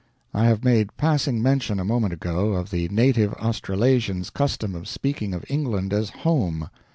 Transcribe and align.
I 0.33 0.45
have 0.45 0.63
made 0.63 0.97
passing 0.97 1.43
mention, 1.43 1.79
a 1.79 1.85
moment 1.85 2.11
ago, 2.11 2.53
of 2.53 2.71
the 2.71 2.87
native 2.89 3.35
Australasian's 3.35 4.31
custom 4.31 4.73
of 4.73 4.87
speaking 4.87 5.31
of 5.35 5.45
England 5.47 5.93
as 5.93 6.09
"home." 6.09 6.71